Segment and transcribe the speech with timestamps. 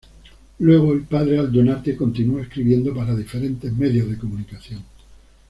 [0.57, 4.83] Luego el padre Aldunate continúa escribiendo para diferentes medios de comunicación.